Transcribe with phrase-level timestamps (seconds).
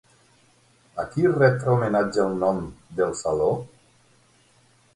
[1.03, 2.63] A qui ret homenatge el nom
[3.01, 3.51] del saló?